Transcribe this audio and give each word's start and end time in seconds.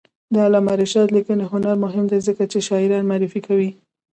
د 0.33 0.35
علامه 0.45 0.73
رشاد 0.81 1.07
لیکنی 1.17 1.45
هنر 1.53 1.75
مهم 1.85 2.05
دی 2.11 2.19
ځکه 2.27 2.43
چې 2.51 2.65
شاعران 2.67 3.03
معرفي 3.09 3.41
کوي. 3.47 3.69